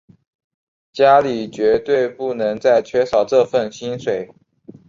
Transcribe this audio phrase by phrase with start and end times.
[0.91, 4.33] 家里绝对不能再缺少这份薪水